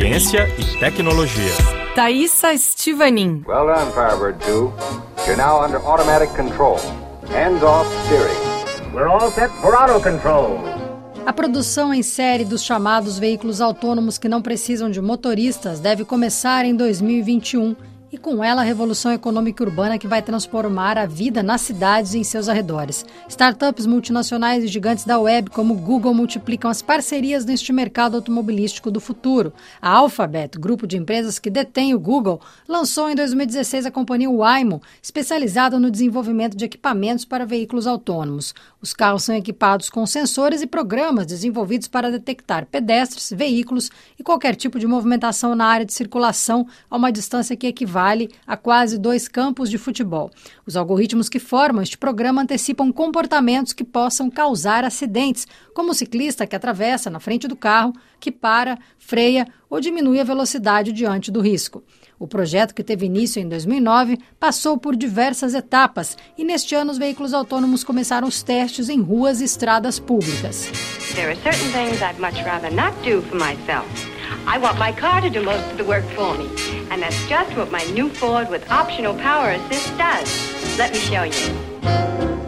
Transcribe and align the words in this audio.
ciência 0.00 0.48
e 0.58 0.78
tecnologia. 0.78 1.52
Thaisa 1.94 2.56
Stivanin. 2.56 3.44
Well 3.46 3.66
done, 3.66 3.92
Firebird 3.92 4.38
2. 4.46 4.72
You're 5.26 5.36
now 5.36 5.62
under 5.62 5.76
automatic 5.76 6.30
control. 6.34 6.78
Hands 7.28 7.62
off 7.62 7.86
steering. 8.06 8.94
We're 8.94 9.08
all 9.08 9.30
set 9.30 9.50
for 9.60 9.74
auto 9.74 10.00
control. 10.00 10.58
A 11.26 11.34
produção 11.34 11.92
em 11.92 12.02
série 12.02 12.46
dos 12.46 12.64
chamados 12.64 13.18
veículos 13.18 13.60
autônomos 13.60 14.16
que 14.16 14.26
não 14.26 14.40
precisam 14.40 14.90
de 14.90 15.02
motoristas 15.02 15.80
deve 15.80 16.02
começar 16.06 16.64
em 16.64 16.74
2021 16.74 17.76
e 18.12 18.18
com 18.18 18.42
ela 18.42 18.62
a 18.62 18.64
revolução 18.64 19.12
econômica 19.12 19.62
urbana 19.62 19.98
que 19.98 20.08
vai 20.08 20.20
transformar 20.20 20.98
a 20.98 21.06
vida 21.06 21.42
nas 21.42 21.60
cidades 21.60 22.14
e 22.14 22.18
em 22.18 22.24
seus 22.24 22.48
arredores. 22.48 23.04
Startups 23.28 23.86
multinacionais 23.86 24.64
e 24.64 24.68
gigantes 24.68 25.04
da 25.04 25.18
web 25.18 25.50
como 25.50 25.74
Google 25.74 26.12
multiplicam 26.12 26.70
as 26.70 26.82
parcerias 26.82 27.44
neste 27.44 27.72
mercado 27.72 28.16
automobilístico 28.16 28.90
do 28.90 29.00
futuro. 29.00 29.52
A 29.80 29.90
Alphabet, 29.90 30.58
grupo 30.58 30.86
de 30.86 30.96
empresas 30.96 31.38
que 31.38 31.50
detém 31.50 31.94
o 31.94 32.00
Google, 32.00 32.40
lançou 32.66 33.08
em 33.08 33.14
2016 33.14 33.86
a 33.86 33.90
companhia 33.90 34.30
Waymo, 34.30 34.82
especializada 35.00 35.78
no 35.78 35.90
desenvolvimento 35.90 36.56
de 36.56 36.64
equipamentos 36.64 37.24
para 37.24 37.46
veículos 37.46 37.86
autônomos. 37.86 38.54
Os 38.82 38.92
carros 38.92 39.22
são 39.22 39.36
equipados 39.36 39.88
com 39.88 40.04
sensores 40.06 40.62
e 40.62 40.66
programas 40.66 41.26
desenvolvidos 41.26 41.86
para 41.86 42.10
detectar 42.10 42.66
pedestres, 42.66 43.32
veículos 43.34 43.90
e 44.18 44.22
qualquer 44.22 44.56
tipo 44.56 44.78
de 44.78 44.86
movimentação 44.86 45.54
na 45.54 45.66
área 45.66 45.86
de 45.86 45.92
circulação 45.92 46.66
a 46.90 46.96
uma 46.96 47.12
distância 47.12 47.56
que 47.56 47.66
equivale 47.66 47.99
equivale 48.00 48.30
a 48.46 48.56
quase 48.56 48.98
dois 48.98 49.28
campos 49.28 49.68
de 49.68 49.76
futebol. 49.76 50.30
Os 50.66 50.76
algoritmos 50.76 51.28
que 51.28 51.38
formam 51.38 51.82
este 51.82 51.98
programa 51.98 52.42
antecipam 52.42 52.90
comportamentos 52.92 53.72
que 53.72 53.84
possam 53.84 54.30
causar 54.30 54.84
acidentes, 54.84 55.46
como 55.74 55.90
o 55.90 55.94
ciclista 55.94 56.46
que 56.46 56.56
atravessa 56.56 57.10
na 57.10 57.20
frente 57.20 57.46
do 57.46 57.56
carro, 57.56 57.92
que 58.18 58.32
para, 58.32 58.78
freia 58.98 59.46
ou 59.68 59.80
diminui 59.80 60.18
a 60.18 60.24
velocidade 60.24 60.92
diante 60.92 61.30
do 61.30 61.40
risco. 61.40 61.82
O 62.18 62.26
projeto, 62.26 62.74
que 62.74 62.84
teve 62.84 63.06
início 63.06 63.40
em 63.40 63.48
2009, 63.48 64.18
passou 64.38 64.76
por 64.76 64.96
diversas 64.96 65.54
etapas 65.54 66.16
e 66.36 66.44
neste 66.44 66.74
ano 66.74 66.90
os 66.90 66.98
veículos 66.98 67.32
autônomos 67.32 67.84
começaram 67.84 68.28
os 68.28 68.42
testes 68.42 68.88
em 68.88 69.00
ruas 69.00 69.40
e 69.40 69.44
estradas 69.44 69.98
públicas. 69.98 70.68
There 71.14 71.32
are. 73.70 74.09
I 74.46 74.58
want 74.58 74.78
my 74.78 74.92
car 74.92 75.20
to 75.20 75.30
do 75.30 75.42
most 75.42 75.70
of 75.70 75.76
the 75.76 75.84
work 75.84 76.04
for 76.16 76.36
me. 76.36 76.46
And 76.90 77.02
that's 77.02 77.22
just 77.28 77.56
what 77.56 77.70
my 77.70 77.84
new 77.94 78.08
Ford 78.08 78.48
with 78.50 78.70
optional 78.70 79.14
power 79.14 79.50
assist 79.50 79.96
does. 79.96 80.78
Let 80.78 80.92
me 80.92 80.98
show 80.98 81.24
you. 81.24 81.70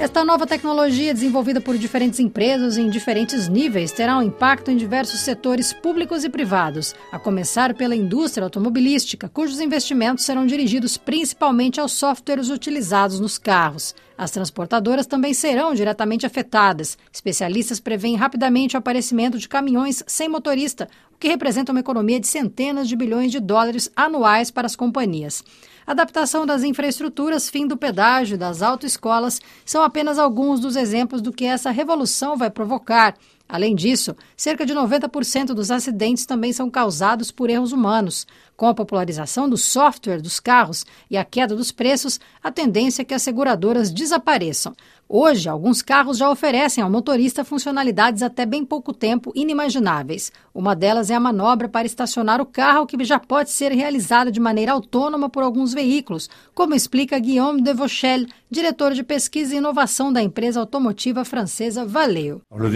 Esta 0.00 0.24
nova 0.24 0.46
tecnologia, 0.46 1.12
desenvolvida 1.12 1.60
por 1.60 1.76
diferentes 1.76 2.18
empresas 2.20 2.78
em 2.78 2.88
diferentes 2.88 3.48
níveis, 3.48 3.92
terá 3.92 4.16
um 4.16 4.22
impacto 4.22 4.70
em 4.70 4.76
diversos 4.78 5.20
setores 5.20 5.74
públicos 5.74 6.24
e 6.24 6.30
privados, 6.30 6.94
a 7.12 7.18
começar 7.18 7.74
pela 7.74 7.94
indústria 7.94 8.44
automobilística, 8.44 9.28
cujos 9.28 9.60
investimentos 9.60 10.24
serão 10.24 10.46
dirigidos 10.46 10.96
principalmente 10.96 11.78
aos 11.78 11.92
softwares 11.92 12.48
utilizados 12.48 13.20
nos 13.20 13.36
carros. 13.36 13.94
As 14.16 14.30
transportadoras 14.30 15.06
também 15.06 15.34
serão 15.34 15.74
diretamente 15.74 16.24
afetadas. 16.24 16.96
Especialistas 17.12 17.78
preveem 17.78 18.16
rapidamente 18.16 18.76
o 18.76 18.78
aparecimento 18.78 19.38
de 19.38 19.48
caminhões 19.48 20.02
sem 20.06 20.30
motorista, 20.30 20.88
que 21.20 21.28
representa 21.28 21.70
uma 21.70 21.80
economia 21.80 22.18
de 22.18 22.26
centenas 22.26 22.88
de 22.88 22.96
bilhões 22.96 23.30
de 23.30 23.38
dólares 23.38 23.90
anuais 23.94 24.50
para 24.50 24.66
as 24.66 24.74
companhias. 24.74 25.44
Adaptação 25.86 26.46
das 26.46 26.62
infraestruturas, 26.62 27.50
fim 27.50 27.66
do 27.66 27.76
pedágio 27.76 28.38
das 28.38 28.62
autoescolas 28.62 29.40
são 29.64 29.82
apenas 29.82 30.18
alguns 30.18 30.60
dos 30.60 30.76
exemplos 30.76 31.20
do 31.20 31.32
que 31.32 31.44
essa 31.44 31.70
revolução 31.70 32.36
vai 32.36 32.48
provocar. 32.48 33.14
Além 33.48 33.74
disso, 33.74 34.16
cerca 34.36 34.64
de 34.64 34.72
90% 34.72 35.46
dos 35.46 35.72
acidentes 35.72 36.24
também 36.24 36.52
são 36.52 36.70
causados 36.70 37.32
por 37.32 37.50
erros 37.50 37.72
humanos. 37.72 38.24
Com 38.56 38.66
a 38.66 38.74
popularização 38.74 39.48
do 39.48 39.56
software 39.56 40.22
dos 40.22 40.38
carros 40.38 40.86
e 41.10 41.16
a 41.16 41.24
queda 41.24 41.56
dos 41.56 41.72
preços, 41.72 42.20
a 42.40 42.52
tendência 42.52 43.02
é 43.02 43.04
que 43.04 43.14
as 43.14 43.22
seguradoras 43.22 43.90
desapareçam. 43.90 44.72
Hoje, 45.12 45.48
alguns 45.48 45.82
carros 45.82 46.18
já 46.18 46.30
oferecem 46.30 46.84
ao 46.84 46.88
motorista 46.88 47.44
funcionalidades 47.44 48.22
até 48.22 48.46
bem 48.46 48.64
pouco 48.64 48.94
tempo 48.94 49.32
inimagináveis. 49.34 50.30
Uma 50.54 50.76
delas 50.76 51.10
é 51.10 51.16
a 51.16 51.20
manobra 51.20 51.68
para 51.68 51.84
estacionar 51.84 52.40
o 52.40 52.46
carro, 52.46 52.86
que 52.86 53.02
já 53.02 53.18
pode 53.18 53.50
ser 53.50 53.72
realizada 53.72 54.30
de 54.30 54.38
maneira 54.38 54.70
autônoma 54.70 55.28
por 55.28 55.42
alguns 55.42 55.74
veículos, 55.74 56.30
como 56.54 56.76
explica 56.76 57.18
Guillaume 57.18 57.60
Devauchel, 57.60 58.24
diretor 58.48 58.94
de 58.94 59.02
pesquisa 59.02 59.52
e 59.52 59.58
inovação 59.58 60.12
da 60.12 60.22
empresa 60.22 60.60
automotiva 60.60 61.24
francesa 61.24 61.84
Valeo. 61.84 62.40
O 62.48 62.68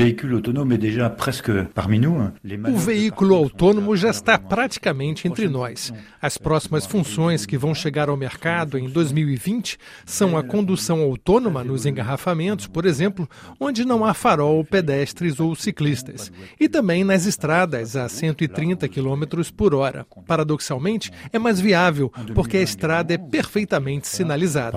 veículo 2.76 3.36
autônomo 3.36 3.96
já 3.96 4.10
está 4.10 4.36
praticamente 4.36 5.28
entre 5.28 5.48
nós. 5.48 5.92
As 6.20 6.36
próximas 6.36 6.84
funções 6.84 7.46
que 7.46 7.56
vão 7.56 7.72
chegar 7.72 8.08
ao 8.08 8.16
mercado 8.16 8.76
em 8.76 8.88
2020 8.88 9.78
são 10.04 10.36
a 10.36 10.42
condução 10.42 11.00
autônoma 11.00 11.62
nos 11.62 11.86
engarrafamentos 11.86 12.23
engarrafamentos, 12.24 12.66
por 12.66 12.86
exemplo, 12.86 13.28
onde 13.60 13.84
não 13.84 14.04
há 14.04 14.14
farol, 14.14 14.64
pedestres 14.64 15.38
ou 15.38 15.54
ciclistas, 15.54 16.32
e 16.58 16.68
também 16.68 17.04
nas 17.04 17.26
estradas 17.26 17.94
a 17.96 18.08
130 18.08 18.88
km 18.88 19.24
por 19.54 19.74
hora. 19.74 20.06
Paradoxalmente, 20.26 21.12
é 21.32 21.38
mais 21.38 21.60
viável, 21.60 22.10
porque 22.34 22.56
a 22.56 22.62
estrada 22.62 23.12
é 23.12 23.18
perfeitamente 23.18 24.08
sinalizada. 24.08 24.76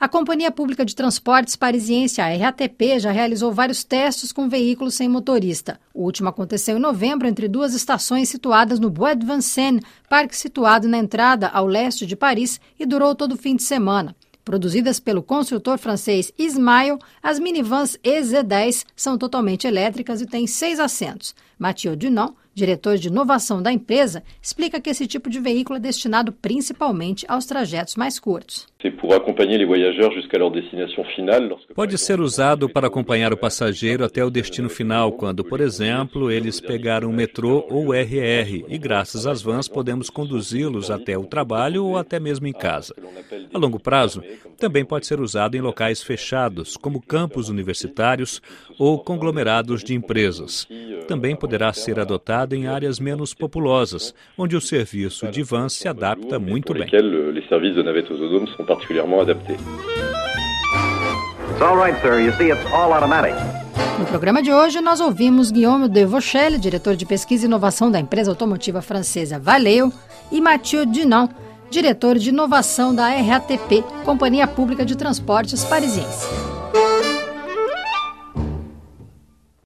A 0.00 0.08
Companhia 0.08 0.50
Pública 0.50 0.84
de 0.84 0.96
Transportes 0.96 1.54
Parisiense, 1.54 2.20
a 2.20 2.26
RATP, 2.26 2.98
já 2.98 3.12
realizou 3.12 3.52
vários 3.52 3.84
testes 3.84 4.32
com 4.32 4.48
veículos 4.48 4.94
sem 4.94 5.08
motorista. 5.08 5.78
O 5.94 6.02
último 6.02 6.28
aconteceu 6.28 6.76
em 6.76 6.80
novembro 6.80 7.28
entre 7.28 7.46
duas 7.46 7.72
estações 7.72 8.28
situadas 8.28 8.80
no 8.80 8.90
Bois 8.90 9.16
de 9.16 9.24
Vincennes, 9.24 9.84
parque 10.08 10.36
situado 10.36 10.88
na 10.88 10.98
entrada 10.98 11.46
ao 11.46 11.68
leste 11.68 12.04
de 12.04 12.16
Paris, 12.16 12.60
e 12.80 12.84
durou 12.84 13.14
todo 13.14 13.36
o 13.36 13.38
fim 13.38 13.54
de 13.54 13.62
semana. 13.62 14.16
Produzidas 14.44 14.98
pelo 14.98 15.22
construtor 15.22 15.78
francês 15.78 16.32
Ismail, 16.36 16.98
as 17.22 17.38
minivans 17.38 17.96
EZ10 18.02 18.84
são 18.96 19.16
totalmente 19.16 19.66
elétricas 19.68 20.20
e 20.20 20.26
têm 20.26 20.48
seis 20.48 20.80
assentos. 20.80 21.34
Mathieu 21.56 21.94
Dunant, 21.94 22.34
diretor 22.54 22.96
de 22.96 23.08
inovação 23.08 23.62
da 23.62 23.72
empresa, 23.72 24.22
explica 24.40 24.80
que 24.80 24.90
esse 24.90 25.06
tipo 25.06 25.30
de 25.30 25.40
veículo 25.40 25.78
é 25.78 25.80
destinado 25.80 26.32
principalmente 26.32 27.24
aos 27.28 27.46
trajetos 27.46 27.96
mais 27.96 28.18
curtos. 28.18 28.66
Pode 31.74 31.96
ser 31.98 32.20
usado 32.20 32.68
para 32.68 32.88
acompanhar 32.88 33.32
o 33.32 33.36
passageiro 33.36 34.04
até 34.04 34.24
o 34.24 34.30
destino 34.30 34.68
final, 34.68 35.12
quando, 35.12 35.44
por 35.44 35.60
exemplo, 35.60 36.30
eles 36.30 36.60
pegaram 36.60 37.08
o 37.08 37.12
metrô 37.12 37.64
ou 37.70 37.88
o 37.88 37.94
RR, 37.94 38.64
e 38.68 38.78
graças 38.78 39.24
às 39.24 39.40
vans 39.40 39.68
podemos 39.68 40.10
conduzi-los 40.10 40.90
até 40.90 41.16
o 41.16 41.24
trabalho 41.24 41.84
ou 41.84 41.96
até 41.96 42.18
mesmo 42.18 42.46
em 42.48 42.52
casa. 42.52 42.94
A 43.54 43.58
longo 43.58 43.78
prazo, 43.78 44.20
também 44.58 44.84
pode 44.84 45.06
ser 45.06 45.20
usado 45.20 45.56
em 45.56 45.60
locais 45.60 46.02
fechados, 46.02 46.76
como 46.76 47.00
campos 47.00 47.48
universitários 47.48 48.42
ou 48.78 48.98
conglomerados 48.98 49.84
de 49.84 49.94
empresas. 49.94 50.66
Também 51.06 51.36
poderá 51.36 51.72
ser 51.72 52.00
adotado 52.00 52.41
em 52.50 52.66
áreas 52.66 52.98
menos 52.98 53.32
populosas, 53.32 54.12
onde 54.36 54.56
o 54.56 54.60
serviço 54.60 55.28
de 55.28 55.42
van 55.42 55.68
se 55.68 55.86
adapta 55.86 56.38
muito 56.38 56.74
bem. 56.74 56.88
No 63.98 64.06
programa 64.06 64.42
de 64.42 64.52
hoje, 64.52 64.80
nós 64.80 65.00
ouvimos 65.00 65.50
Guillaume 65.52 65.88
Devauchel, 65.88 66.58
diretor 66.58 66.96
de 66.96 67.06
pesquisa 67.06 67.44
e 67.44 67.46
inovação 67.46 67.90
da 67.90 68.00
empresa 68.00 68.30
automotiva 68.30 68.82
francesa 68.82 69.38
Valeo, 69.38 69.92
e 70.32 70.40
Mathieu 70.40 70.84
Dunant, 70.84 71.30
diretor 71.70 72.18
de 72.18 72.30
inovação 72.30 72.94
da 72.94 73.08
RATP, 73.08 73.84
Companhia 74.04 74.46
Pública 74.46 74.84
de 74.84 74.96
Transportes 74.96 75.64
Parisiense. 75.64 76.51